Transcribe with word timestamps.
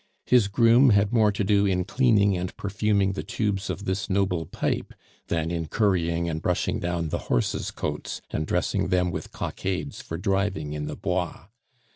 His 0.25 0.47
groom 0.47 0.89
had 0.89 1.13
more 1.13 1.31
to 1.31 1.43
do 1.43 1.67
in 1.67 1.83
cleaning 1.85 2.35
and 2.35 2.57
perfuming 2.57 3.11
the 3.11 3.21
tubes 3.21 3.69
of 3.69 3.85
this 3.85 4.09
noble 4.09 4.47
pipe 4.47 4.95
than 5.27 5.51
in 5.51 5.67
currying 5.67 6.27
and 6.27 6.41
brushing 6.41 6.79
down 6.79 7.09
the 7.09 7.19
horses' 7.29 7.69
coats, 7.69 8.19
and 8.31 8.47
dressing 8.47 8.87
them 8.87 9.11
with 9.11 9.31
cockades 9.31 10.01
for 10.01 10.17
driving 10.17 10.73
in 10.73 10.87
the 10.87 10.95
Bois. 10.95 11.45